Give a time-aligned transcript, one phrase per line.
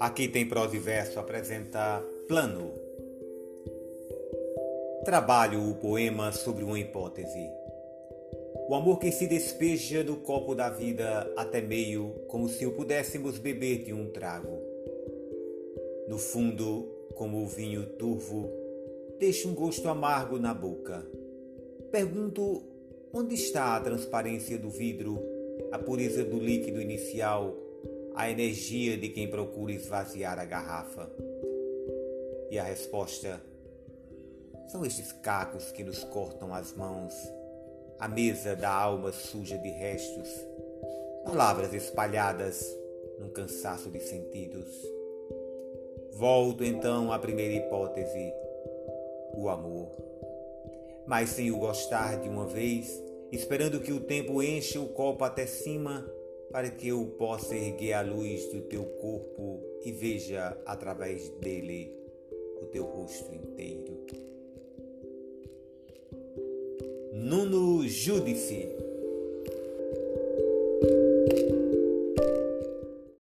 [0.00, 2.72] Aqui tem prosa e verso apresenta Plano.
[5.04, 7.50] Trabalho o poema sobre uma hipótese.
[8.68, 13.38] O amor que se despeja do copo da vida até meio, como se o pudéssemos
[13.38, 14.60] beber de um trago.
[16.08, 18.50] No fundo, como o vinho turvo,
[19.18, 21.06] deixa um gosto amargo na boca.
[21.90, 22.71] Pergunto
[23.12, 25.22] onde está a transparência do vidro,
[25.70, 27.56] a pureza do líquido inicial
[28.14, 31.10] a energia de quem procura esvaziar a garrafa?
[32.50, 33.40] E a resposta
[34.68, 37.14] são estes cacos que nos cortam as mãos,
[37.98, 40.28] a mesa da alma suja de restos,
[41.24, 42.76] palavras espalhadas
[43.18, 44.68] num cansaço de sentidos.
[46.12, 48.32] Volto então à primeira hipótese,
[49.34, 49.90] o amor.
[51.06, 55.46] Mas sem o gostar de uma vez, esperando que o tempo encha o copo até
[55.46, 56.06] cima,
[56.50, 61.90] para que eu possa erguer a luz do teu corpo e veja através dele
[62.60, 64.02] o teu rosto inteiro.
[67.12, 68.68] Nuno Júdice